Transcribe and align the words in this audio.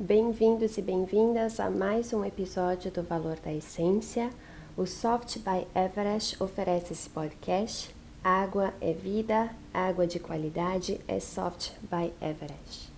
Bem-vindos 0.00 0.76
e 0.76 0.82
bem-vindas 0.82 1.60
a 1.60 1.70
mais 1.70 2.12
um 2.12 2.24
episódio 2.24 2.90
do 2.90 3.04
Valor 3.04 3.36
da 3.36 3.52
Essência. 3.52 4.30
O 4.76 4.84
Soft 4.84 5.38
by 5.38 5.64
Everest 5.78 6.42
oferece 6.42 6.92
esse 6.92 7.08
podcast. 7.08 7.94
Água 8.24 8.74
é 8.80 8.92
vida, 8.92 9.54
água 9.72 10.08
de 10.08 10.18
qualidade 10.18 11.00
é 11.06 11.20
Soft 11.20 11.70
by 11.82 12.12
Everest. 12.20 12.92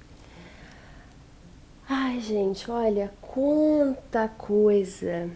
Ai, 1.86 2.20
gente, 2.20 2.70
olha 2.70 3.12
quanta 3.20 4.28
coisa 4.28 5.28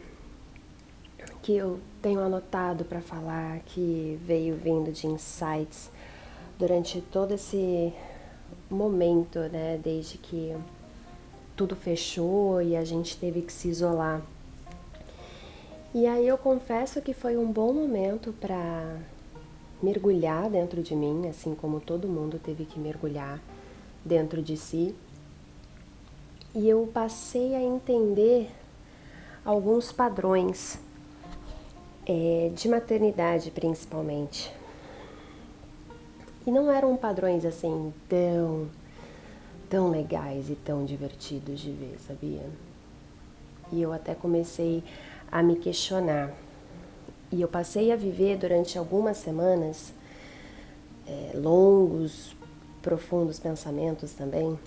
que 1.45 1.55
eu 1.55 1.79
tenho 2.01 2.21
anotado 2.21 2.87
para 2.87 3.03
falar, 3.03 3.61
que 3.67 4.19
veio 4.25 4.57
vindo 4.57 4.91
de 4.91 5.07
insights 5.07 5.91
durante 6.59 7.03
todo 7.03 7.35
esse 7.35 7.93
momento, 8.71 9.41
né, 9.41 9.79
desde 9.85 10.17
que 10.17 10.57
tudo 11.55 11.77
fechou 11.77 12.63
e 12.63 12.75
a 12.75 12.83
gente 12.83 13.19
teve 13.19 13.43
que 13.43 13.53
se 13.53 13.69
isolar. 13.69 14.23
E 15.95 16.07
aí 16.07 16.27
eu 16.27 16.39
confesso 16.39 17.03
que 17.03 17.13
foi 17.13 17.37
um 17.37 17.53
bom 17.53 17.75
momento 17.75 18.33
para 18.41 18.97
mergulhar 19.83 20.49
dentro 20.49 20.83
de 20.83 20.97
mim, 20.97 21.29
assim 21.29 21.55
como 21.55 21.79
todo 21.79 22.09
mundo 22.09 22.41
teve 22.43 22.65
que 22.65 22.81
mergulhar 22.81 23.39
dentro 24.03 24.41
de 24.41 24.57
si. 24.57 24.95
E 26.55 26.67
eu 26.67 26.89
passei 26.91 27.55
a 27.55 27.61
entender 27.61 28.51
alguns 29.45 29.93
padrões 29.93 30.83
é, 32.07 32.51
de 32.55 32.69
maternidade, 32.69 33.51
principalmente. 33.51 34.53
E 36.47 36.51
não 36.51 36.71
eram 36.71 36.97
padrões 36.97 37.45
assim 37.45 37.93
tão 38.09 38.69
tão 39.69 39.91
legais 39.91 40.51
e 40.51 40.55
tão 40.55 40.85
divertidos 40.85 41.59
de 41.59 41.73
ver, 41.73 41.99
sabia? 42.07 42.49
E 43.73 43.83
eu 43.83 43.93
até 43.93 44.15
comecei 44.15 44.85
a 45.33 45.43
me 45.43 45.57
questionar. 45.57 46.33
E 47.33 47.41
eu 47.41 47.49
passei 47.49 47.91
a 47.91 47.97
viver 47.97 48.37
durante 48.37 48.79
algumas 48.79 49.17
semanas 49.17 49.93
é, 51.07 51.33
longos, 51.35 52.37
profundos 52.81 53.41
pensamentos 53.41 54.13
também. 54.13 54.59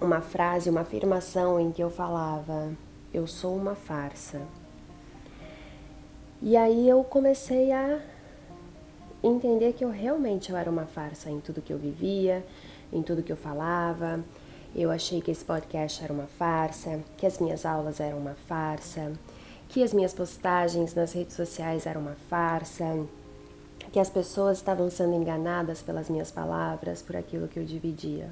Uma 0.00 0.20
frase, 0.20 0.70
uma 0.70 0.80
afirmação 0.80 1.60
em 1.60 1.70
que 1.70 1.82
eu 1.82 1.90
falava: 1.90 2.72
Eu 3.12 3.26
sou 3.26 3.54
uma 3.54 3.74
farsa. 3.74 4.40
E 6.44 6.56
aí 6.56 6.88
eu 6.88 7.04
comecei 7.04 7.70
a 7.70 8.00
entender 9.22 9.74
que 9.74 9.84
eu 9.84 9.90
realmente 9.90 10.50
eu 10.50 10.56
era 10.56 10.68
uma 10.68 10.86
farsa 10.86 11.30
em 11.30 11.38
tudo 11.38 11.62
que 11.62 11.72
eu 11.72 11.78
vivia, 11.78 12.44
em 12.92 13.00
tudo 13.00 13.22
que 13.22 13.30
eu 13.30 13.36
falava. 13.36 14.18
Eu 14.74 14.90
achei 14.90 15.20
que 15.20 15.30
esse 15.30 15.44
podcast 15.44 16.02
era 16.02 16.12
uma 16.12 16.26
farsa, 16.26 16.98
que 17.16 17.26
as 17.26 17.38
minhas 17.38 17.64
aulas 17.64 18.00
eram 18.00 18.18
uma 18.18 18.34
farsa, 18.48 19.12
que 19.68 19.84
as 19.84 19.94
minhas 19.94 20.12
postagens 20.12 20.96
nas 20.96 21.12
redes 21.12 21.36
sociais 21.36 21.86
eram 21.86 22.00
uma 22.00 22.16
farsa, 22.28 23.06
que 23.92 24.00
as 24.00 24.10
pessoas 24.10 24.58
estavam 24.58 24.90
sendo 24.90 25.14
enganadas 25.14 25.80
pelas 25.80 26.10
minhas 26.10 26.32
palavras, 26.32 27.02
por 27.02 27.14
aquilo 27.14 27.46
que 27.46 27.60
eu 27.60 27.64
dividia. 27.64 28.30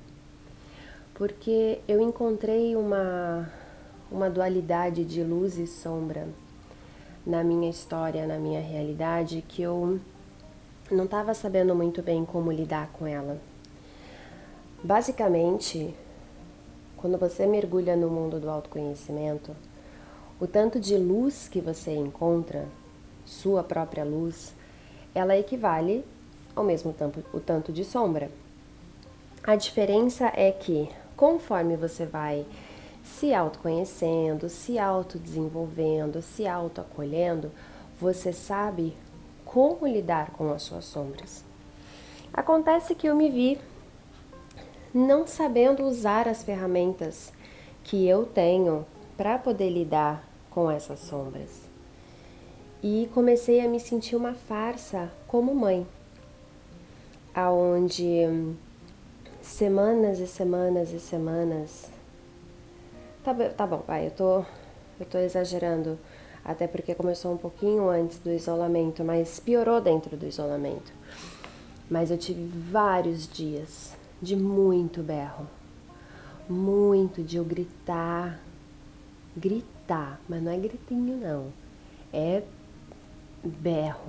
Porque 1.15 1.79
eu 1.87 2.01
encontrei 2.01 2.75
uma, 2.75 3.49
uma 4.11 4.29
dualidade 4.29 5.05
de 5.05 5.23
luz 5.23 5.59
e 5.59 5.67
sombra 5.69 6.27
na 7.27 7.45
minha 7.45 7.71
história, 7.71 8.27
na 8.27 8.39
minha 8.39 8.61
realidade, 8.61 9.45
que 9.47 9.63
eu 9.63 10.01
não 10.91 11.05
estava 11.05 11.35
sabendo 11.35 11.75
muito 11.75 12.03
bem 12.03 12.25
como 12.25 12.51
lidar 12.51 12.89
com 12.93 13.07
ela. 13.07 13.39
Basicamente, 14.83 15.95
quando 16.97 17.19
você 17.19 17.47
mergulha 17.47 17.95
no 17.97 18.09
mundo 18.09 18.41
do 18.41 18.51
autoconhecimento, 18.51 19.55
o 20.41 20.47
tanto 20.47 20.81
de 20.81 20.97
luz 20.97 21.49
que 21.49 21.61
você 21.61 21.95
encontra, 21.95 22.67
sua 23.25 23.63
própria 23.63 24.05
luz, 24.05 24.55
ela 25.15 25.37
equivale 25.37 26.05
ao 26.57 26.65
mesmo 26.65 26.93
tempo 26.93 27.23
o 27.33 27.41
tanto 27.41 27.73
de 27.73 27.85
sombra. 27.85 28.31
A 29.43 29.57
diferença 29.57 30.33
é 30.35 30.51
que 30.51 30.89
conforme 31.17 31.77
você 31.77 32.07
vai 32.07 32.45
se 33.19 33.35
autoconhecendo, 33.35 34.49
se 34.49 34.79
autodesenvolvendo, 34.79 36.23
se 36.23 36.47
autoacolhendo, 36.47 37.51
você 38.01 38.33
sabe 38.33 38.95
como 39.45 39.87
lidar 39.87 40.31
com 40.31 40.53
as 40.53 40.63
suas 40.63 40.85
sombras. 40.85 41.45
Acontece 42.33 42.95
que 42.95 43.09
eu 43.09 43.17
me 43.17 43.29
vi 43.29 43.59
não 44.95 45.27
sabendo 45.27 45.85
usar 45.85 46.29
as 46.29 46.43
ferramentas 46.43 47.33
que 47.85 48.07
eu 48.07 48.25
tenho 48.25 48.87
para 49.17 49.39
poder 49.39 49.71
lidar 49.71 50.25
com 50.49 50.71
essas 50.71 51.01
sombras. 51.01 51.63
E 52.83 53.11
comecei 53.13 53.61
a 53.61 53.69
me 53.69 53.79
sentir 53.79 54.17
uma 54.17 54.35
farsa 54.35 55.11
como 55.27 55.55
mãe, 55.55 55.87
aonde 57.35 58.55
semanas 59.43 60.19
e 60.19 60.27
semanas 60.27 60.93
e 60.93 60.99
semanas 60.99 61.91
Tá, 63.23 63.35
tá 63.35 63.67
bom, 63.67 63.83
vai, 63.87 64.07
eu 64.07 64.11
tô, 64.13 64.39
eu 64.99 65.07
tô 65.11 65.19
exagerando, 65.19 65.99
até 66.43 66.67
porque 66.67 66.95
começou 66.95 67.35
um 67.35 67.37
pouquinho 67.37 67.91
antes 67.91 68.19
do 68.19 68.31
isolamento, 68.31 69.05
mas 69.05 69.39
piorou 69.39 69.79
dentro 69.79 70.17
do 70.17 70.27
isolamento. 70.27 70.91
Mas 71.91 72.11
eu 72.11 72.17
tive 72.17 72.47
vários 72.71 73.29
dias 73.29 73.95
de 74.23 74.35
muito 74.35 75.03
berro. 75.03 75.47
Muito 76.49 77.23
de 77.23 77.37
eu 77.37 77.45
gritar, 77.45 78.41
gritar, 79.37 80.19
mas 80.27 80.43
não 80.43 80.51
é 80.51 80.57
gritinho 80.57 81.17
não, 81.19 81.53
é 82.13 82.43
berro 83.45 84.09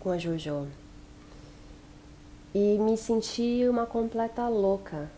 com 0.00 0.10
a 0.10 0.18
Jojo. 0.18 0.66
E 2.52 2.76
me 2.78 2.96
senti 2.96 3.66
uma 3.68 3.86
completa 3.86 4.48
louca 4.48 5.08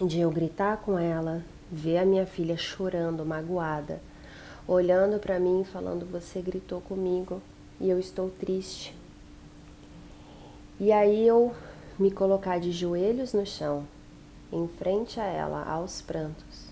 de 0.00 0.20
eu 0.20 0.30
gritar 0.30 0.78
com 0.78 0.98
ela, 0.98 1.44
ver 1.70 1.98
a 1.98 2.04
minha 2.04 2.26
filha 2.26 2.56
chorando, 2.56 3.24
magoada, 3.24 4.00
olhando 4.66 5.18
para 5.18 5.38
mim 5.38 5.64
falando: 5.64 6.06
Você 6.06 6.40
gritou 6.40 6.80
comigo 6.80 7.40
e 7.80 7.88
eu 7.88 7.98
estou 7.98 8.30
triste. 8.30 8.94
E 10.80 10.90
aí 10.90 11.26
eu 11.26 11.54
me 11.98 12.10
colocar 12.10 12.58
de 12.58 12.72
joelhos 12.72 13.32
no 13.32 13.46
chão, 13.46 13.86
em 14.52 14.66
frente 14.66 15.20
a 15.20 15.24
ela, 15.24 15.62
aos 15.64 16.02
prantos, 16.02 16.68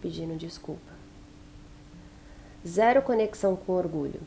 pedindo 0.00 0.36
desculpa. 0.36 0.90
Zero 2.66 3.02
conexão 3.02 3.56
com 3.56 3.72
orgulho. 3.72 4.20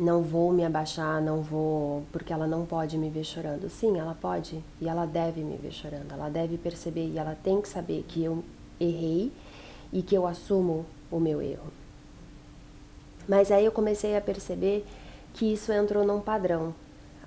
Não 0.00 0.22
vou 0.22 0.50
me 0.50 0.64
abaixar, 0.64 1.20
não 1.20 1.42
vou, 1.42 2.04
porque 2.10 2.32
ela 2.32 2.46
não 2.46 2.64
pode 2.64 2.96
me 2.96 3.10
ver 3.10 3.22
chorando. 3.22 3.68
Sim, 3.68 3.98
ela 3.98 4.16
pode 4.18 4.64
e 4.80 4.88
ela 4.88 5.04
deve 5.04 5.42
me 5.42 5.58
ver 5.58 5.72
chorando. 5.72 6.10
Ela 6.10 6.30
deve 6.30 6.56
perceber 6.56 7.06
e 7.06 7.18
ela 7.18 7.36
tem 7.44 7.60
que 7.60 7.68
saber 7.68 8.02
que 8.08 8.24
eu 8.24 8.42
errei 8.80 9.30
e 9.92 10.00
que 10.00 10.14
eu 10.14 10.26
assumo 10.26 10.86
o 11.10 11.20
meu 11.20 11.42
erro. 11.42 11.70
Mas 13.28 13.52
aí 13.52 13.62
eu 13.62 13.72
comecei 13.72 14.16
a 14.16 14.22
perceber 14.22 14.86
que 15.34 15.52
isso 15.52 15.70
entrou 15.70 16.02
num 16.02 16.20
padrão 16.20 16.74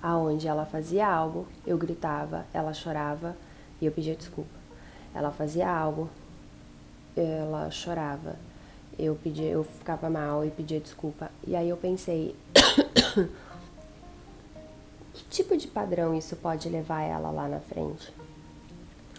aonde 0.02 0.48
ela 0.48 0.66
fazia 0.66 1.08
algo, 1.08 1.46
eu 1.66 1.78
gritava, 1.78 2.44
ela 2.52 2.74
chorava 2.74 3.38
e 3.80 3.86
eu 3.86 3.92
pedia 3.92 4.16
desculpa. 4.16 4.50
Ela 5.14 5.30
fazia 5.30 5.70
algo, 5.70 6.10
ela 7.16 7.70
chorava, 7.70 8.36
eu 8.98 9.16
pedia, 9.16 9.50
eu 9.50 9.64
ficava 9.64 10.10
mal 10.10 10.46
e 10.46 10.52
pedia 10.52 10.80
desculpa. 10.80 11.32
E 11.46 11.56
aí 11.56 11.70
eu 11.70 11.78
pensei, 11.78 12.36
que 15.14 15.24
tipo 15.30 15.58
de 15.58 15.68
padrão 15.68 16.16
isso 16.16 16.36
pode 16.36 16.70
levar 16.70 17.02
ela 17.02 17.32
lá 17.32 17.48
na 17.48 17.60
frente? 17.60 18.14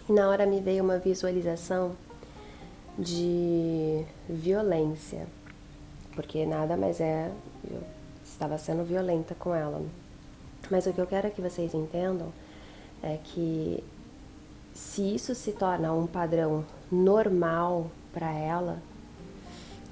E 0.07 0.13
na 0.13 0.29
hora 0.29 0.45
me 0.45 0.59
veio 0.59 0.83
uma 0.83 0.99
visualização 0.99 1.95
de 2.97 4.05
violência, 4.29 5.27
porque 6.15 6.45
nada 6.45 6.77
mais 6.77 7.01
é, 7.01 7.31
eu 7.69 7.81
estava 8.23 8.57
sendo 8.57 8.83
violenta 8.83 9.35
com 9.35 9.53
ela. 9.53 9.81
Mas 10.69 10.85
o 10.85 10.93
que 10.93 10.99
eu 10.99 11.07
quero 11.07 11.29
que 11.31 11.41
vocês 11.41 11.73
entendam 11.73 12.31
é 13.03 13.17
que 13.23 13.83
se 14.73 15.15
isso 15.15 15.33
se 15.33 15.51
torna 15.53 15.93
um 15.93 16.05
padrão 16.05 16.65
normal 16.91 17.89
para 18.13 18.31
ela, 18.31 18.81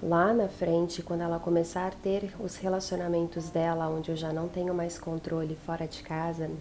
lá 0.04 0.34
na 0.34 0.50
frente, 0.50 1.02
quando 1.02 1.22
ela 1.22 1.40
começar 1.40 1.88
a 1.88 1.92
ter 1.92 2.34
os 2.40 2.58
relacionamentos 2.58 3.50
dela, 3.50 3.88
onde 3.88 4.12
eu 4.12 4.16
já 4.16 4.34
não 4.34 4.50
tenho 4.50 4.74
mais 4.74 5.00
controle 5.00 5.56
fora 5.66 5.88
de 5.88 6.04
casa, 6.04 6.52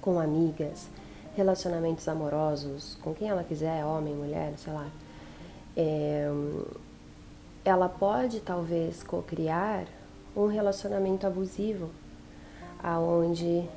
com 0.00 0.18
amigas, 0.18 0.88
relacionamentos 1.36 2.08
amorosos, 2.08 2.96
com 3.02 3.14
quem 3.14 3.28
ela 3.28 3.44
quiser, 3.44 3.84
homem, 3.84 4.14
mulher, 4.14 4.54
sei 4.56 4.72
lá, 4.72 4.86
é, 5.76 6.28
ela 7.64 7.88
pode 7.88 8.40
talvez 8.40 9.02
co-criar 9.02 9.84
um 10.34 10.46
relacionamento 10.46 11.26
abusivo, 11.26 11.90
aonde 12.82 13.68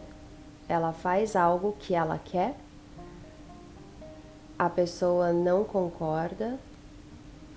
ela 0.69 0.93
faz 0.93 1.35
algo 1.35 1.75
que 1.79 1.93
ela 1.93 2.17
quer, 2.17 2.55
a 4.57 4.69
pessoa 4.69 5.33
não 5.33 5.65
concorda, 5.65 6.57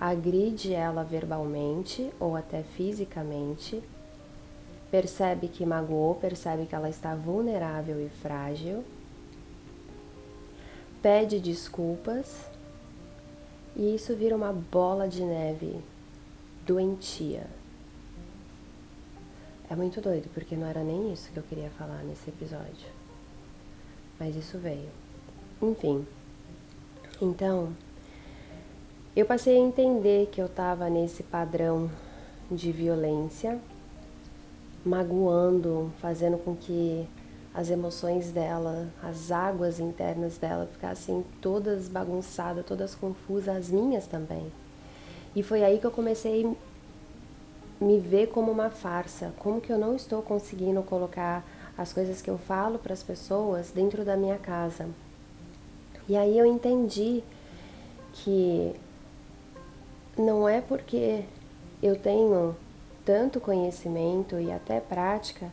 agride 0.00 0.72
ela 0.72 1.02
verbalmente 1.02 2.12
ou 2.20 2.36
até 2.36 2.62
fisicamente, 2.62 3.82
percebe 4.90 5.48
que 5.48 5.66
magoou, 5.66 6.14
percebe 6.14 6.66
que 6.66 6.74
ela 6.74 6.88
está 6.88 7.14
vulnerável 7.14 8.00
e 8.04 8.08
frágil, 8.08 8.84
pede 11.02 11.40
desculpas 11.40 12.48
e 13.76 13.94
isso 13.94 14.14
vira 14.14 14.34
uma 14.34 14.52
bola 14.52 15.08
de 15.08 15.22
neve 15.22 15.80
doentia. 16.66 17.46
É 19.70 19.76
muito 19.76 20.00
doido, 20.00 20.30
porque 20.32 20.56
não 20.56 20.66
era 20.66 20.82
nem 20.82 21.12
isso 21.12 21.30
que 21.30 21.36
eu 21.36 21.42
queria 21.42 21.70
falar 21.70 22.02
nesse 22.02 22.30
episódio. 22.30 22.88
Mas 24.18 24.34
isso 24.34 24.58
veio. 24.58 24.88
Enfim. 25.60 26.06
Então, 27.20 27.72
eu 29.16 29.26
passei 29.26 29.56
a 29.56 29.60
entender 29.60 30.28
que 30.30 30.40
eu 30.40 30.46
estava 30.46 30.88
nesse 30.88 31.22
padrão 31.22 31.90
de 32.50 32.70
violência, 32.72 33.58
magoando, 34.84 35.92
fazendo 36.00 36.38
com 36.38 36.54
que 36.54 37.06
as 37.52 37.70
emoções 37.70 38.30
dela, 38.30 38.88
as 39.02 39.32
águas 39.32 39.80
internas 39.80 40.38
dela 40.38 40.68
ficassem 40.70 41.24
todas 41.40 41.88
bagunçadas, 41.88 42.64
todas 42.64 42.94
confusas, 42.94 43.48
as 43.48 43.68
minhas 43.68 44.06
também. 44.06 44.52
E 45.34 45.42
foi 45.42 45.64
aí 45.64 45.78
que 45.78 45.86
eu 45.86 45.90
comecei 45.90 46.46
a 47.80 47.84
me 47.84 47.98
ver 47.98 48.28
como 48.28 48.50
uma 48.50 48.70
farsa, 48.70 49.32
como 49.38 49.60
que 49.60 49.72
eu 49.72 49.78
não 49.78 49.96
estou 49.96 50.22
conseguindo 50.22 50.82
colocar 50.82 51.44
as 51.76 51.92
coisas 51.92 52.22
que 52.22 52.30
eu 52.30 52.38
falo 52.38 52.78
para 52.78 52.92
as 52.92 53.02
pessoas 53.02 53.70
dentro 53.70 54.04
da 54.04 54.16
minha 54.16 54.38
casa. 54.38 54.88
E 56.08 56.16
aí 56.16 56.38
eu 56.38 56.46
entendi 56.46 57.22
que 58.12 58.74
não 60.20 60.48
é 60.48 60.60
porque 60.60 61.24
eu 61.82 61.96
tenho 61.96 62.56
tanto 63.04 63.40
conhecimento 63.40 64.38
e 64.38 64.50
até 64.50 64.80
prática 64.80 65.50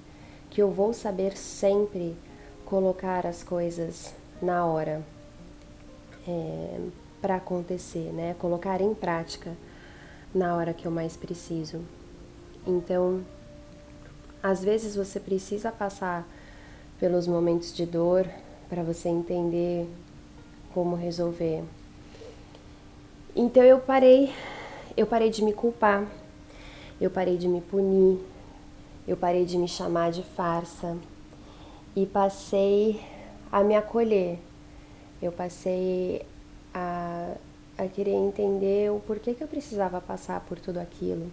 que 0.50 0.62
eu 0.62 0.72
vou 0.72 0.94
saber 0.94 1.38
sempre 1.38 2.16
colocar 2.66 3.26
as 3.26 3.44
coisas 3.44 4.14
na 4.42 4.66
hora 4.66 5.02
é, 6.28 6.80
para 7.22 7.36
acontecer, 7.36 8.12
né? 8.12 8.36
Colocar 8.40 8.82
em 8.82 8.94
prática 8.94 9.52
na 10.34 10.56
hora 10.56 10.74
que 10.74 10.86
eu 10.86 10.92
mais 10.92 11.16
preciso. 11.16 11.82
Então, 12.68 13.24
às 14.42 14.64
vezes 14.64 14.96
você 14.96 15.20
precisa 15.20 15.72
passar 15.72 16.28
pelos 17.00 17.28
momentos 17.28 17.74
de 17.74 17.86
dor 17.86 18.28
para 18.70 18.84
você 18.84 19.10
entender 19.10 19.88
como 20.74 20.96
resolver. 20.96 21.64
Então 23.36 23.64
eu 23.64 23.80
parei, 23.80 24.34
eu 24.96 25.06
parei 25.06 25.30
de 25.30 25.44
me 25.44 25.54
culpar, 25.54 26.06
eu 27.00 27.10
parei 27.10 27.38
de 27.38 27.48
me 27.48 27.62
punir, 27.62 28.20
eu 29.08 29.18
parei 29.18 29.46
de 29.46 29.58
me 29.58 29.68
chamar 29.68 30.12
de 30.12 30.24
farsa 30.24 30.98
e 31.96 32.06
passei 32.06 33.02
a 33.52 33.64
me 33.64 33.76
acolher. 33.76 34.40
Eu 35.22 35.32
passei 35.32 36.22
a 36.74 37.36
a 37.78 37.88
querer 37.88 38.14
entender 38.14 38.92
o 38.92 39.00
porquê 39.00 39.34
que 39.34 39.44
eu 39.44 39.48
precisava 39.48 40.00
passar 40.00 40.40
por 40.42 40.60
tudo 40.60 40.80
aquilo. 40.80 41.30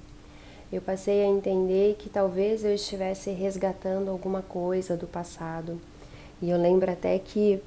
Eu 0.73 0.81
passei 0.81 1.23
a 1.23 1.27
entender 1.27 1.97
que 1.99 2.09
talvez 2.09 2.65
eu 2.65 2.75
estivesse 2.75 3.31
resgatando 3.31 4.11
alguma 4.11 4.43
coisa 4.43 4.97
do 4.97 5.07
passado. 5.07 5.81
E 6.41 6.51
eu 6.51 6.59
lembro 6.59 6.91
até 6.91 7.19
que 7.19 7.63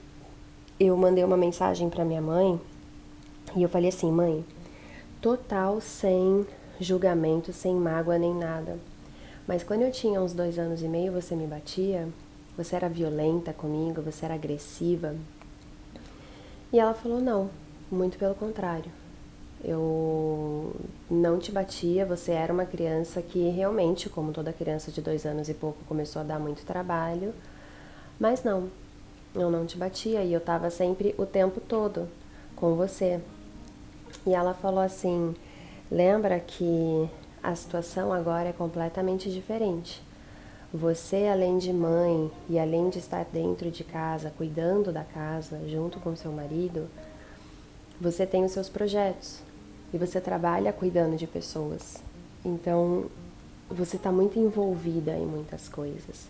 eu 0.80 0.98
mandei 0.98 1.24
uma 1.24 1.38
mensagem 1.38 1.90
para 1.90 2.04
minha 2.04 2.22
mãe 2.22 2.60
e 3.56 3.64
eu 3.64 3.70
falei 3.70 3.90
assim: 3.90 4.12
mãe, 4.12 4.44
total 5.26 5.82
sem 5.82 6.46
julgamento, 6.80 7.52
sem 7.52 7.74
mágoa 7.74 8.16
nem 8.16 8.32
nada. 8.32 8.78
Mas 9.48 9.64
quando 9.64 9.82
eu 9.82 9.92
tinha 9.92 10.22
uns 10.22 10.34
dois 10.34 10.60
anos 10.60 10.84
e 10.84 10.88
meio, 10.88 11.12
você 11.12 11.36
me 11.36 11.48
batia, 11.48 12.08
você 12.56 12.76
era 12.76 12.88
violenta 12.88 13.52
comigo, 13.52 14.04
você 14.04 14.24
era 14.24 14.36
agressiva. 14.36 15.16
E 16.72 16.78
ela 16.78 16.94
falou: 16.94 17.20
não, 17.20 17.50
muito 17.90 18.20
pelo 18.20 18.36
contrário. 18.36 18.92
Eu 19.64 20.76
não 21.10 21.40
te 21.40 21.52
batia, 21.52 22.06
você 22.06 22.34
era 22.34 22.54
uma 22.54 22.66
criança 22.68 23.20
que 23.20 23.50
realmente, 23.50 24.08
como 24.08 24.32
toda 24.32 24.54
criança 24.54 24.92
de 24.92 25.02
dois 25.02 25.26
anos 25.26 25.50
e 25.50 25.56
pouco, 25.56 25.84
começou 25.86 26.22
a 26.22 26.26
dar 26.26 26.38
muito 26.38 26.64
trabalho. 26.64 27.34
Mas 28.20 28.44
não, 28.44 28.70
eu 29.34 29.50
não 29.50 29.66
te 29.66 29.76
batia 29.76 30.24
e 30.24 30.32
eu 30.32 30.38
estava 30.38 30.70
sempre 30.70 31.16
o 31.18 31.26
tempo 31.26 31.60
todo 31.60 32.08
com 32.56 32.76
você. 32.76 33.20
E 34.26 34.34
ela 34.34 34.54
falou 34.54 34.82
assim: 34.82 35.36
lembra 35.92 36.40
que 36.40 37.10
a 37.42 37.56
situação 37.56 38.12
agora 38.12 38.50
é 38.50 38.54
completamente 38.54 39.32
diferente. 39.32 40.02
Você, 40.74 41.28
além 41.28 41.58
de 41.58 41.72
mãe 41.72 42.30
e 42.50 42.60
além 42.60 42.90
de 42.90 43.00
estar 43.00 43.24
dentro 43.26 43.72
de 43.72 43.84
casa, 43.84 44.34
cuidando 44.36 44.92
da 44.92 45.04
casa, 45.04 45.62
junto 45.68 46.00
com 46.00 46.16
seu 46.16 46.32
marido, 46.32 46.90
você 48.02 48.26
tem 48.26 48.44
os 48.44 48.52
seus 48.52 48.68
projetos 48.68 49.40
e 49.94 49.98
você 49.98 50.20
trabalha 50.20 50.74
cuidando 50.74 51.16
de 51.16 51.28
pessoas. 51.28 52.04
Então, 52.44 53.06
você 53.70 53.96
está 53.96 54.12
muito 54.12 54.38
envolvida 54.38 55.12
em 55.14 55.26
muitas 55.26 55.70
coisas. 55.70 56.28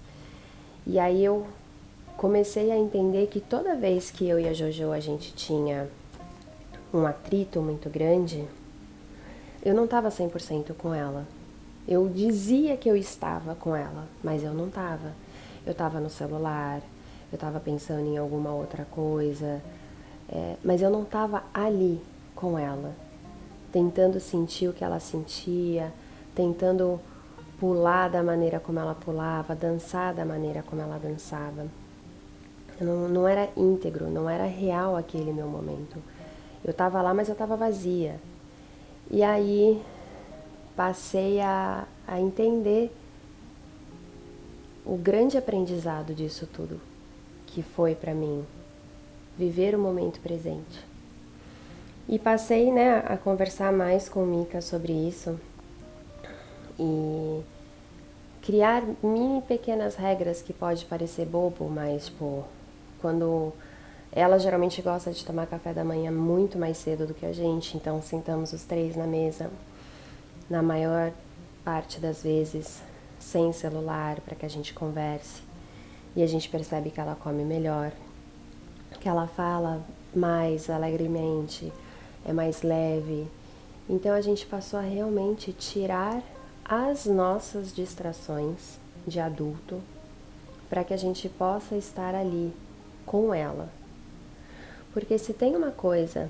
E 0.86 1.00
aí 1.00 1.26
eu 1.26 1.48
comecei 2.18 2.72
a 2.72 2.78
entender 2.78 3.28
que 3.28 3.40
toda 3.40 3.76
vez 3.76 4.12
que 4.12 4.28
eu 4.28 4.40
e 4.40 4.48
a 4.48 4.54
Jojo 4.54 4.92
a 4.92 5.00
gente 5.00 5.34
tinha 5.34 5.90
um 6.96 7.06
atrito 7.06 7.62
muito 7.62 7.90
grande, 7.90 8.48
eu 9.64 9.74
não 9.74 9.86
estava 9.86 10.10
100% 10.10 10.74
com 10.76 10.94
ela. 10.94 11.26
Eu 11.88 12.08
dizia 12.08 12.78
que 12.78 12.90
eu 12.90 12.96
estava 12.96 13.54
com 13.54 13.76
ela, 13.76 14.08
mas 14.24 14.44
eu 14.44 14.54
não 14.54 14.68
estava. 14.68 15.12
Eu 15.66 15.74
estava 15.74 16.00
no 16.00 16.10
celular, 16.10 16.82
eu 17.32 17.36
estava 17.36 17.60
pensando 17.60 18.08
em 18.08 18.18
alguma 18.18 18.54
outra 18.54 18.86
coisa, 18.86 19.62
é, 20.30 20.56
mas 20.64 20.82
eu 20.82 20.90
não 20.90 21.04
estava 21.04 21.44
ali 21.54 22.02
com 22.36 22.58
ela, 22.58 22.94
tentando 23.72 24.20
sentir 24.20 24.68
o 24.68 24.74
que 24.74 24.84
ela 24.84 25.00
sentia, 25.00 25.92
tentando 26.34 27.00
pular 27.60 28.10
da 28.10 28.24
maneira 28.24 28.60
como 28.60 28.80
ela 28.80 28.96
pulava, 28.96 29.56
dançar 29.56 30.14
da 30.14 30.24
maneira 30.26 30.64
como 30.64 30.82
ela 30.82 30.98
dançava. 30.98 31.68
Não, 32.80 33.08
não 33.08 33.28
era 33.28 33.50
íntegro, 33.56 34.10
não 34.10 34.30
era 34.30 34.46
real 34.46 34.96
aquele 34.96 35.32
meu 35.34 35.48
momento. 35.48 35.98
Eu 36.66 36.72
estava 36.72 37.00
lá, 37.00 37.14
mas 37.14 37.30
eu 37.30 37.34
estava 37.34 37.56
vazia. 37.56 38.20
E 39.12 39.22
aí 39.22 39.80
passei 40.76 41.40
a, 41.40 41.86
a 42.08 42.20
entender 42.20 42.92
o 44.84 44.98
grande 44.98 45.38
aprendizado 45.38 46.14
disso 46.14 46.48
tudo 46.52 46.82
que 47.46 47.62
foi 47.62 47.94
para 47.94 48.14
mim 48.14 48.44
viver 49.38 49.76
o 49.76 49.80
momento 49.80 50.20
presente. 50.20 50.84
E 52.10 52.18
passei 52.18 52.72
né, 52.72 53.04
a 53.06 53.16
conversar 53.16 53.72
mais 53.72 54.10
com 54.10 54.26
Mika 54.26 54.60
sobre 54.60 54.92
isso 54.92 55.40
e 56.80 57.42
criar 58.42 58.84
mini 59.04 59.42
pequenas 59.42 59.96
regras 59.96 60.42
que 60.42 60.54
pode 60.54 60.86
parecer 60.86 61.26
bobo, 61.26 61.70
mas 61.70 62.08
tipo, 62.08 62.44
quando 63.02 63.54
ela 64.16 64.40
geralmente 64.40 64.82
gosta 64.82 65.12
de 65.12 65.26
tomar 65.26 65.46
café 65.46 65.74
da 65.74 65.84
manhã 65.84 66.10
muito 66.10 66.58
mais 66.58 66.78
cedo 66.78 67.06
do 67.06 67.14
que 67.14 67.26
a 67.26 67.34
gente, 67.34 67.76
então 67.76 68.02
sentamos 68.02 68.54
os 68.54 68.64
três 68.64 68.96
na 68.96 69.06
mesa, 69.06 69.52
na 70.50 70.64
maior 70.64 71.12
parte 71.66 72.00
das 72.00 72.24
vezes 72.24 72.82
sem 73.20 73.52
celular 73.52 74.22
para 74.22 74.34
que 74.34 74.46
a 74.46 74.50
gente 74.50 74.74
converse 74.74 75.42
e 76.16 76.24
a 76.24 76.28
gente 76.28 76.48
percebe 76.48 76.92
que 76.92 77.00
ela 77.02 77.14
come 77.14 77.44
melhor, 77.44 77.92
que 79.02 79.10
ela 79.10 79.28
fala 79.28 79.84
mais 80.16 80.70
alegremente, 80.70 81.74
é 82.26 82.32
mais 82.32 82.62
leve. 82.62 83.28
Então 83.90 84.14
a 84.14 84.22
gente 84.22 84.46
passou 84.46 84.80
a 84.80 84.84
realmente 84.84 85.52
tirar 85.52 86.24
as 86.64 87.06
nossas 87.06 87.76
distrações 87.76 88.80
de 89.06 89.20
adulto 89.20 89.82
para 90.70 90.86
que 90.86 90.94
a 90.94 90.98
gente 90.98 91.28
possa 91.28 91.76
estar 91.76 92.16
ali 92.16 92.54
com 93.06 93.34
ela. 93.34 93.70
Porque 94.96 95.18
se 95.18 95.34
tem 95.34 95.58
uma 95.58 95.72
coisa 95.72 96.30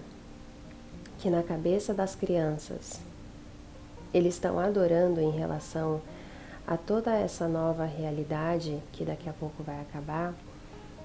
que 1.19 1.29
na 1.29 1.43
cabeça 1.43 1.93
das 1.93 2.15
crianças 2.15 2.99
eles 4.11 4.33
estão 4.33 4.57
adorando 4.59 5.21
em 5.21 5.29
relação 5.29 6.01
a 6.65 6.75
toda 6.75 7.13
essa 7.13 7.47
nova 7.47 7.85
realidade 7.85 8.81
que 8.91 9.05
daqui 9.05 9.29
a 9.29 9.33
pouco 9.33 9.61
vai 9.61 9.79
acabar, 9.79 10.33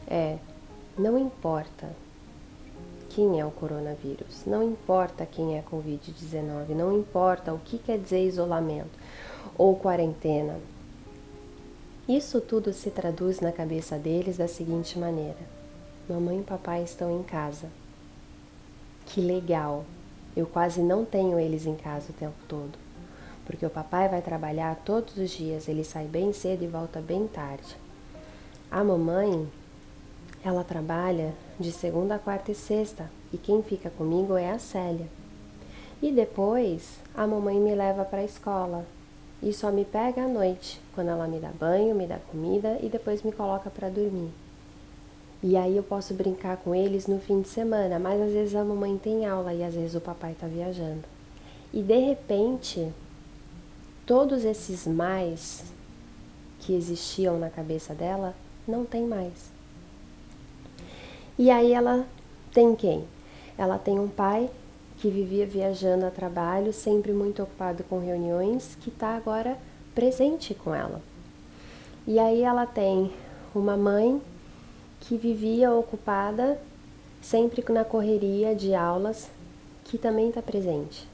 é 0.09 0.39
não 0.97 1.19
importa 1.19 1.91
quem 3.11 3.39
é 3.39 3.45
o 3.45 3.51
coronavírus, 3.51 4.47
não 4.47 4.63
importa 4.63 5.27
quem 5.27 5.57
é 5.57 5.61
a 5.61 5.63
Covid-19, 5.63 6.71
não 6.71 6.99
importa 6.99 7.53
o 7.53 7.59
que 7.59 7.77
quer 7.77 7.99
dizer 7.99 8.27
isolamento 8.27 8.99
ou 9.59 9.77
quarentena. 9.77 10.59
Isso 12.09 12.41
tudo 12.41 12.73
se 12.73 12.91
traduz 12.91 13.39
na 13.39 13.53
cabeça 13.53 13.99
deles 13.99 14.39
da 14.39 14.49
seguinte 14.49 14.99
maneira: 14.99 15.60
Mamãe 16.11 16.41
e 16.41 16.43
papai 16.43 16.83
estão 16.83 17.09
em 17.21 17.23
casa. 17.23 17.69
Que 19.07 19.21
legal! 19.21 19.85
Eu 20.37 20.45
quase 20.45 20.83
não 20.83 21.05
tenho 21.05 21.39
eles 21.39 21.67
em 21.67 21.77
casa 21.77 22.11
o 22.11 22.13
tempo 22.13 22.35
todo, 22.49 22.77
porque 23.47 23.65
o 23.65 23.71
papai 23.71 24.09
vai 24.09 24.21
trabalhar 24.21 24.75
todos 24.85 25.17
os 25.17 25.31
dias, 25.31 25.69
ele 25.69 25.85
sai 25.85 26.07
bem 26.07 26.33
cedo 26.33 26.65
e 26.65 26.67
volta 26.67 27.01
bem 27.01 27.29
tarde. 27.29 27.77
A 28.69 28.83
mamãe, 28.83 29.49
ela 30.43 30.65
trabalha 30.65 31.33
de 31.61 31.71
segunda 31.71 32.17
a 32.17 32.19
quarta 32.19 32.51
e 32.51 32.57
sexta, 32.57 33.09
e 33.33 33.39
quem 33.39 33.63
fica 33.63 33.89
comigo 33.89 34.37
é 34.37 34.51
a 34.51 34.59
Célia. 34.59 35.07
E 36.03 36.11
depois 36.11 36.99
a 37.15 37.25
mamãe 37.25 37.61
me 37.61 37.73
leva 37.73 38.05
para 38.05 38.19
a 38.19 38.25
escola 38.25 38.85
e 39.41 39.53
só 39.53 39.71
me 39.71 39.85
pega 39.85 40.25
à 40.25 40.29
noite, 40.29 40.81
quando 40.93 41.11
ela 41.11 41.29
me 41.29 41.39
dá 41.39 41.51
banho, 41.51 41.95
me 41.95 42.09
dá 42.09 42.19
comida 42.19 42.81
e 42.83 42.89
depois 42.89 43.23
me 43.23 43.31
coloca 43.31 43.71
para 43.71 43.89
dormir. 43.89 44.33
E 45.43 45.57
aí 45.57 45.77
eu 45.77 45.83
posso 45.83 46.13
brincar 46.13 46.59
com 46.59 46.75
eles 46.75 47.07
no 47.07 47.19
fim 47.19 47.41
de 47.41 47.49
semana, 47.49 47.99
mas 47.99 48.21
às 48.21 48.33
vezes 48.33 48.55
a 48.55 48.63
mamãe 48.63 48.99
tem 48.99 49.25
aula 49.25 49.55
e 49.55 49.65
às 49.65 49.75
vezes 49.75 49.95
o 49.95 50.01
papai 50.01 50.33
está 50.33 50.47
viajando. 50.47 51.05
E 51.73 51.83
de 51.83 51.99
repente, 51.99 52.93
todos 54.05 54.45
esses 54.45 54.87
mais 54.87 55.65
que 56.59 56.75
existiam 56.75 57.39
na 57.39 57.49
cabeça 57.49 57.95
dela 57.95 58.35
não 58.69 58.85
tem 58.85 59.07
mais. 59.07 59.51
E 61.39 61.51
aí 61.51 61.73
ela 61.73 62.07
tem 62.53 62.75
quem? 62.75 63.05
Ela 63.57 63.79
tem 63.79 63.99
um 63.99 64.09
pai 64.09 64.51
que 64.99 65.09
vivia 65.09 65.47
viajando 65.47 66.05
a 66.05 66.11
trabalho, 66.11 66.71
sempre 66.71 67.13
muito 67.13 67.43
ocupado 67.43 67.83
com 67.85 67.99
reuniões, 67.99 68.77
que 68.79 68.91
está 68.91 69.17
agora 69.17 69.57
presente 69.95 70.53
com 70.53 70.75
ela. 70.75 71.01
E 72.07 72.19
aí 72.19 72.43
ela 72.43 72.67
tem 72.67 73.11
uma 73.55 73.77
mãe 73.77 74.21
que 75.01 75.17
vivia 75.17 75.73
ocupada, 75.73 76.61
sempre 77.21 77.65
na 77.73 77.85
correria 77.85 78.55
de 78.55 78.75
aulas, 78.75 79.31
que 79.85 79.99
também 79.99 80.29
está 80.29 80.41
presente. 80.41 81.09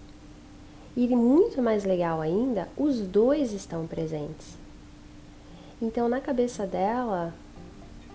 E 0.96 1.06
muito 1.08 1.60
mais 1.62 1.84
legal 1.84 2.20
ainda, 2.20 2.68
os 2.76 3.00
dois 3.00 3.52
estão 3.52 3.86
presentes. 3.86 4.56
Então, 5.80 6.08
na 6.08 6.20
cabeça 6.20 6.66
dela, 6.66 7.34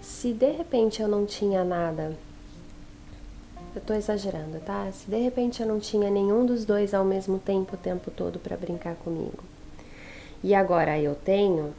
se 0.02 0.34
de 0.34 0.52
repente 0.52 1.02
eu 1.02 1.08
não 1.08 1.26
tinha 1.28 1.64
nada, 1.64 2.18
eu 3.76 3.82
tô 3.82 3.94
exagerando, 3.94 4.60
tá? 4.60 4.92
Se 4.92 5.10
de 5.10 5.18
repente 5.18 5.62
eu 5.62 5.68
não 5.68 5.80
tinha 5.80 6.10
nenhum 6.10 6.46
dos 6.46 6.66
dois 6.66 6.94
ao 6.94 7.06
mesmo 7.06 7.38
tempo 7.38 7.76
o 7.76 7.78
tempo 7.78 8.10
todo 8.10 8.40
para 8.40 8.58
brincar 8.58 8.96
comigo, 8.96 9.44
e 10.44 10.56
agora 10.56 11.00
eu 11.00 11.14
tenho, 11.14 11.74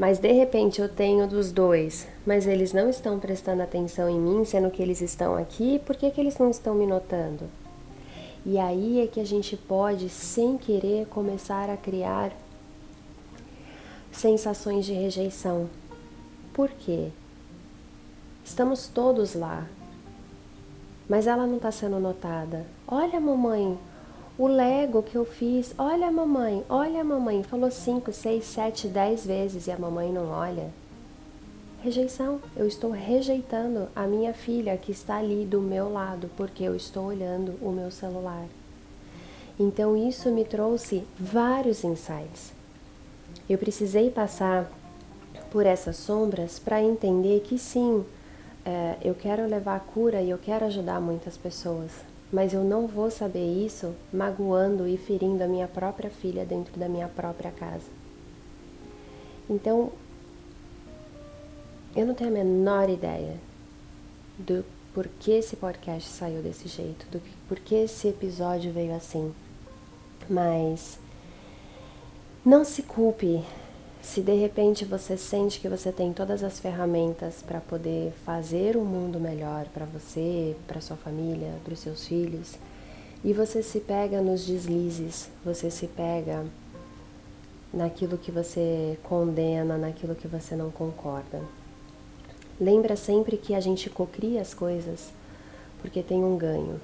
mas 0.00 0.18
de 0.18 0.32
repente 0.32 0.80
eu 0.80 0.88
tenho 0.88 1.28
dos 1.28 1.52
dois, 1.52 2.08
mas 2.24 2.46
eles 2.46 2.72
não 2.72 2.88
estão 2.88 3.18
prestando 3.18 3.62
atenção 3.62 4.08
em 4.08 4.18
mim, 4.18 4.46
sendo 4.46 4.70
que 4.70 4.80
eles 4.80 5.02
estão 5.02 5.36
aqui, 5.36 5.78
por 5.84 5.94
que, 5.94 6.10
que 6.10 6.18
eles 6.18 6.38
não 6.38 6.48
estão 6.48 6.74
me 6.74 6.86
notando? 6.86 7.44
E 8.46 8.58
aí 8.58 9.02
é 9.02 9.06
que 9.06 9.20
a 9.20 9.26
gente 9.26 9.58
pode, 9.58 10.08
sem 10.08 10.56
querer, 10.56 11.06
começar 11.08 11.68
a 11.68 11.76
criar 11.76 12.32
sensações 14.10 14.86
de 14.86 14.94
rejeição. 14.94 15.68
Por 16.54 16.70
quê? 16.70 17.10
Estamos 18.42 18.88
todos 18.88 19.34
lá, 19.34 19.68
mas 21.06 21.26
ela 21.26 21.46
não 21.46 21.56
está 21.56 21.70
sendo 21.70 22.00
notada. 22.00 22.64
Olha, 22.88 23.20
mamãe, 23.20 23.78
o 24.40 24.48
Lego 24.48 25.02
que 25.02 25.16
eu 25.16 25.26
fiz, 25.26 25.74
olha 25.76 26.10
mamãe, 26.10 26.64
olha 26.66 27.04
mamãe, 27.04 27.42
falou 27.42 27.70
5, 27.70 28.10
6, 28.10 28.42
7, 28.42 28.88
10 28.88 29.26
vezes 29.26 29.66
e 29.66 29.70
a 29.70 29.78
mamãe 29.78 30.10
não 30.10 30.30
olha. 30.30 30.70
Rejeição, 31.82 32.40
eu 32.56 32.66
estou 32.66 32.90
rejeitando 32.90 33.88
a 33.94 34.06
minha 34.06 34.32
filha 34.32 34.78
que 34.78 34.92
está 34.92 35.18
ali 35.18 35.44
do 35.44 35.60
meu 35.60 35.92
lado 35.92 36.30
porque 36.38 36.64
eu 36.64 36.74
estou 36.74 37.04
olhando 37.04 37.58
o 37.60 37.70
meu 37.70 37.90
celular. 37.90 38.46
Então 39.58 39.94
isso 39.94 40.30
me 40.30 40.46
trouxe 40.46 41.04
vários 41.18 41.84
insights. 41.84 42.54
Eu 43.46 43.58
precisei 43.58 44.08
passar 44.08 44.72
por 45.50 45.66
essas 45.66 45.96
sombras 45.96 46.58
para 46.58 46.82
entender 46.82 47.40
que 47.40 47.58
sim, 47.58 48.06
é, 48.64 48.96
eu 49.04 49.14
quero 49.14 49.46
levar 49.46 49.76
a 49.76 49.80
cura 49.80 50.22
e 50.22 50.30
eu 50.30 50.38
quero 50.38 50.64
ajudar 50.64 50.98
muitas 50.98 51.36
pessoas, 51.36 51.90
mas 52.32 52.52
eu 52.52 52.62
não 52.62 52.86
vou 52.86 53.10
saber 53.10 53.44
isso 53.44 53.94
magoando 54.12 54.86
e 54.86 54.96
ferindo 54.96 55.42
a 55.42 55.48
minha 55.48 55.66
própria 55.66 56.10
filha 56.10 56.44
dentro 56.44 56.78
da 56.78 56.88
minha 56.88 57.08
própria 57.08 57.50
casa. 57.50 57.86
Então, 59.48 59.92
eu 61.94 62.06
não 62.06 62.14
tenho 62.14 62.30
a 62.30 62.32
menor 62.32 62.88
ideia 62.88 63.36
do 64.38 64.64
porquê 64.94 65.32
esse 65.32 65.56
podcast 65.56 66.08
saiu 66.08 66.40
desse 66.40 66.68
jeito, 66.68 67.06
do 67.10 67.20
porquê 67.48 67.76
esse 67.76 68.08
episódio 68.08 68.72
veio 68.72 68.94
assim. 68.94 69.34
Mas 70.28 71.00
não 72.44 72.64
se 72.64 72.82
culpe 72.82 73.44
se 74.02 74.22
de 74.22 74.34
repente 74.34 74.84
você 74.84 75.16
sente 75.16 75.60
que 75.60 75.68
você 75.68 75.92
tem 75.92 76.12
todas 76.12 76.42
as 76.42 76.58
ferramentas 76.58 77.42
para 77.42 77.60
poder 77.60 78.12
fazer 78.24 78.76
um 78.76 78.84
mundo 78.84 79.20
melhor 79.20 79.66
para 79.66 79.84
você, 79.84 80.56
para 80.66 80.80
sua 80.80 80.96
família, 80.96 81.52
para 81.62 81.74
os 81.74 81.80
seus 81.80 82.06
filhos, 82.06 82.54
e 83.22 83.32
você 83.34 83.62
se 83.62 83.80
pega 83.80 84.22
nos 84.22 84.46
deslizes, 84.46 85.28
você 85.44 85.70
se 85.70 85.86
pega 85.86 86.44
naquilo 87.72 88.16
que 88.16 88.32
você 88.32 88.98
condena, 89.02 89.76
naquilo 89.76 90.14
que 90.14 90.26
você 90.26 90.56
não 90.56 90.70
concorda. 90.70 91.42
Lembra 92.58 92.96
sempre 92.96 93.36
que 93.36 93.54
a 93.54 93.60
gente 93.60 93.90
cocria 93.90 94.40
as 94.40 94.54
coisas 94.54 95.12
porque 95.80 96.02
tem 96.02 96.24
um 96.24 96.36
ganho. 96.36 96.80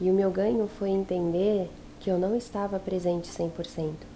E 0.00 0.10
o 0.10 0.14
meu 0.14 0.30
ganho 0.30 0.68
foi 0.78 0.90
entender 0.90 1.68
que 2.00 2.10
eu 2.10 2.18
não 2.18 2.36
estava 2.36 2.78
presente 2.78 3.28
100% 3.28 4.13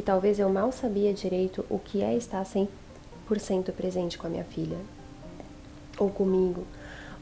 que 0.00 0.06
talvez 0.06 0.38
eu 0.38 0.48
mal 0.48 0.72
sabia 0.72 1.12
direito 1.12 1.62
o 1.68 1.78
que 1.78 2.02
é 2.02 2.16
estar 2.16 2.42
100% 2.42 3.70
presente 3.76 4.16
com 4.16 4.26
a 4.26 4.30
minha 4.30 4.44
filha, 4.44 4.78
ou 5.98 6.08
comigo, 6.08 6.64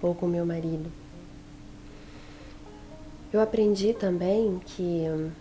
ou 0.00 0.14
com 0.14 0.28
meu 0.28 0.46
marido. 0.46 0.88
Eu 3.32 3.40
aprendi 3.40 3.92
também 3.92 4.60
que 4.64 5.04
hum, 5.08 5.32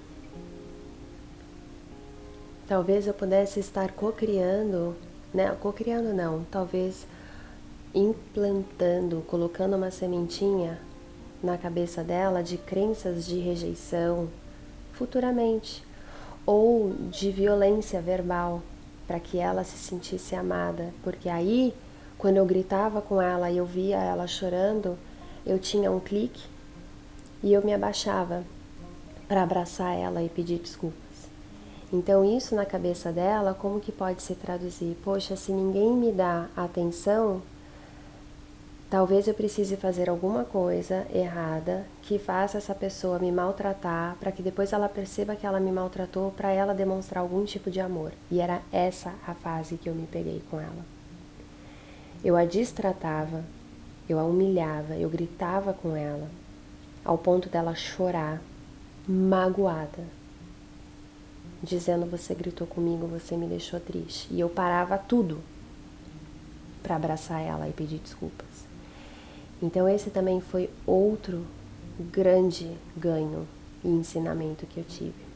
talvez 2.67 3.05
eu 3.05 3.13
pudesse 3.13 3.59
estar 3.59 3.91
co-criando, 3.91 4.95
né? 5.31 5.55
Co-criando 5.61 6.15
não, 6.15 6.43
talvez 6.49 7.05
implantando, 7.93 9.23
colocando 9.27 9.75
uma 9.75 9.91
sementinha 9.91 10.79
na 11.43 11.55
cabeça 11.55 12.03
dela 12.03 12.41
de 12.41 12.57
crenças 12.57 13.27
de 13.27 13.37
rejeição 13.37 14.27
futuramente 14.93 15.86
ou 16.47 16.93
de 17.11 17.29
violência 17.29 18.01
verbal 18.01 18.63
para 19.05 19.19
que 19.19 19.37
ela 19.37 19.63
se 19.63 19.77
sentisse 19.77 20.33
amada, 20.33 20.93
porque 21.03 21.29
aí 21.29 21.73
quando 22.17 22.37
eu 22.37 22.45
gritava 22.45 23.01
com 23.01 23.21
ela 23.21 23.51
e 23.51 23.57
eu 23.57 23.65
via 23.65 23.97
ela 23.97 24.25
chorando, 24.25 24.97
eu 25.45 25.59
tinha 25.59 25.91
um 25.91 25.99
clique 25.99 26.43
e 27.43 27.53
eu 27.53 27.63
me 27.63 27.73
abaixava 27.73 28.43
para 29.27 29.43
abraçar 29.43 29.95
ela 29.95 30.23
e 30.23 30.29
pedir 30.29 30.57
desculpas. 30.57 30.97
Então 31.91 32.25
isso 32.25 32.55
na 32.55 32.65
cabeça 32.65 33.11
dela, 33.11 33.53
como 33.53 33.79
que 33.79 33.91
pode 33.91 34.21
se 34.21 34.33
traduzir? 34.35 34.97
Poxa, 35.03 35.35
se 35.35 35.51
ninguém 35.51 35.91
me 35.91 36.11
dá 36.11 36.47
atenção, 36.55 37.41
Talvez 38.89 39.27
eu 39.27 39.33
precise 39.33 39.75
fazer 39.75 40.09
alguma 40.09 40.45
coisa 40.45 41.05
errada 41.13 41.85
que 42.03 42.17
faça 42.17 42.57
essa 42.57 42.73
pessoa 42.73 43.19
me 43.19 43.29
maltratar, 43.33 44.15
para 44.17 44.31
que 44.31 44.41
depois 44.41 44.71
ela 44.71 44.87
perceba 44.87 45.35
que 45.35 45.45
ela 45.45 45.59
me 45.59 45.73
maltratou, 45.73 46.31
para 46.31 46.53
ela 46.53 46.73
demonstrar 46.73 47.21
algum 47.21 47.43
tipo 47.43 47.69
de 47.69 47.81
amor. 47.81 48.13
E 48.31 48.39
era 48.39 48.61
essa 48.71 49.13
a 49.27 49.33
fase 49.33 49.75
que 49.75 49.89
eu 49.89 49.93
me 49.93 50.07
peguei 50.07 50.41
com 50.49 50.57
ela. 50.57 50.85
Eu 52.23 52.37
a 52.37 52.45
distratava, 52.45 53.43
eu 54.07 54.17
a 54.19 54.23
humilhava, 54.23 54.95
eu 54.95 55.09
gritava 55.09 55.73
com 55.73 55.93
ela, 55.93 56.29
ao 57.03 57.17
ponto 57.17 57.49
dela 57.49 57.75
chorar, 57.75 58.41
magoada, 59.05 60.05
dizendo: 61.61 62.05
Você 62.05 62.33
gritou 62.33 62.65
comigo, 62.65 63.05
você 63.05 63.35
me 63.35 63.47
deixou 63.47 63.81
triste. 63.81 64.29
E 64.31 64.39
eu 64.39 64.47
parava 64.47 64.97
tudo 64.97 65.43
para 66.81 66.95
abraçar 66.95 67.41
ela 67.41 67.67
e 67.67 67.73
pedir 67.73 67.99
desculpas. 67.99 68.67
Então, 69.61 69.87
esse 69.89 70.09
também 70.09 70.39
foi 70.39 70.69
outro 70.85 71.45
grande 71.99 72.71
ganho 72.95 73.47
e 73.83 73.89
ensinamento 73.89 74.65
que 74.65 74.79
eu 74.79 74.83
tive. 74.83 75.27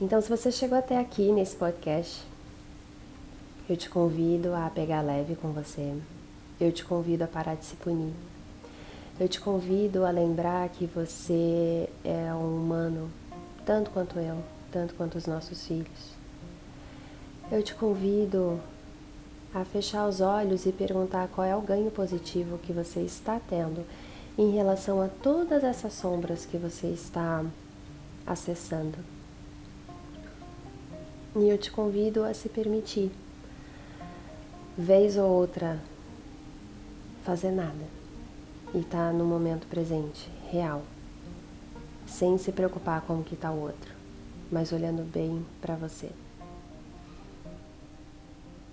Então, 0.00 0.20
se 0.20 0.28
você 0.28 0.52
chegou 0.52 0.78
até 0.78 0.98
aqui 0.98 1.32
nesse 1.32 1.56
podcast, 1.56 2.22
eu 3.68 3.76
te 3.76 3.88
convido 3.90 4.54
a 4.54 4.70
pegar 4.70 5.00
leve 5.00 5.34
com 5.34 5.52
você. 5.52 5.94
Eu 6.60 6.70
te 6.70 6.84
convido 6.84 7.24
a 7.24 7.26
parar 7.26 7.54
de 7.56 7.64
se 7.64 7.74
punir. 7.76 8.12
Eu 9.18 9.28
te 9.28 9.40
convido 9.40 10.04
a 10.04 10.10
lembrar 10.10 10.68
que 10.68 10.86
você 10.86 11.88
é 12.04 12.32
um 12.34 12.62
humano, 12.62 13.10
tanto 13.64 13.90
quanto 13.90 14.18
eu, 14.18 14.36
tanto 14.70 14.94
quanto 14.94 15.16
os 15.16 15.26
nossos 15.26 15.66
filhos. 15.66 16.14
Eu 17.50 17.62
te 17.62 17.74
convido 17.74 18.60
a 19.56 19.64
fechar 19.64 20.06
os 20.06 20.20
olhos 20.20 20.66
e 20.66 20.72
perguntar 20.72 21.28
qual 21.28 21.46
é 21.46 21.56
o 21.56 21.62
ganho 21.62 21.90
positivo 21.90 22.58
que 22.58 22.74
você 22.74 23.00
está 23.00 23.40
tendo 23.40 23.86
em 24.36 24.50
relação 24.50 25.00
a 25.00 25.08
todas 25.08 25.64
essas 25.64 25.94
sombras 25.94 26.44
que 26.44 26.58
você 26.58 26.88
está 26.88 27.42
acessando. 28.26 28.98
E 31.34 31.48
eu 31.48 31.56
te 31.56 31.70
convido 31.70 32.22
a 32.22 32.34
se 32.34 32.50
permitir, 32.50 33.10
vez 34.76 35.16
ou 35.16 35.30
outra, 35.30 35.80
fazer 37.24 37.50
nada 37.50 37.86
e 38.74 38.78
estar 38.80 39.10
tá 39.10 39.12
no 39.12 39.24
momento 39.24 39.66
presente, 39.68 40.30
real, 40.50 40.82
sem 42.06 42.36
se 42.36 42.52
preocupar 42.52 43.00
com 43.00 43.20
o 43.20 43.24
que 43.24 43.34
está 43.34 43.50
o 43.50 43.62
outro, 43.62 43.94
mas 44.52 44.70
olhando 44.70 45.02
bem 45.02 45.46
para 45.62 45.76
você. 45.76 46.10